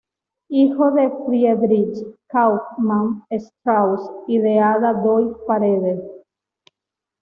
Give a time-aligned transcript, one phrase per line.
[0.49, 6.01] Hijo de Friedrich Kauffmann Strauss y de Ada Doig Paredes.